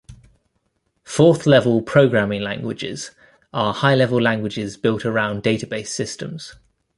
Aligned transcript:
Fourth-generation 1.03 1.83
programming 1.85 2.41
languages 2.41 3.11
are 3.53 3.71
high-level 3.71 4.19
languages 4.19 4.75
built 4.75 5.05
around 5.05 5.43
database 5.43 5.89
systems. 5.89 6.55